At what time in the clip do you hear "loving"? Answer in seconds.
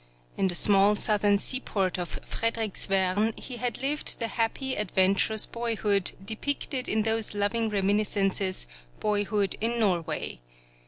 7.35-7.69